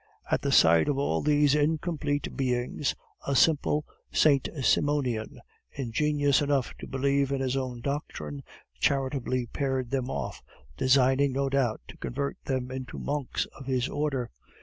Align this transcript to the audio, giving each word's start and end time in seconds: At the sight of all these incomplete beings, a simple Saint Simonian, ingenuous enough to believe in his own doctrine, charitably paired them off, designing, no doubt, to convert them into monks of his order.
At 0.31 0.41
the 0.41 0.51
sight 0.51 0.87
of 0.89 0.97
all 0.97 1.21
these 1.21 1.53
incomplete 1.53 2.35
beings, 2.35 2.95
a 3.27 3.35
simple 3.35 3.85
Saint 4.11 4.49
Simonian, 4.63 5.39
ingenuous 5.73 6.41
enough 6.41 6.73
to 6.79 6.87
believe 6.87 7.31
in 7.31 7.39
his 7.39 7.55
own 7.55 7.81
doctrine, 7.81 8.41
charitably 8.79 9.45
paired 9.45 9.91
them 9.91 10.09
off, 10.09 10.41
designing, 10.75 11.33
no 11.33 11.49
doubt, 11.49 11.81
to 11.87 11.97
convert 11.97 12.35
them 12.45 12.71
into 12.71 12.97
monks 12.97 13.45
of 13.55 13.67
his 13.67 13.87
order. 13.87 14.31